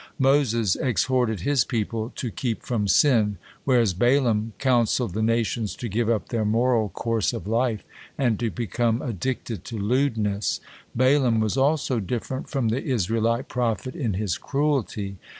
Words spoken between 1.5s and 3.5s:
people to keep from sin,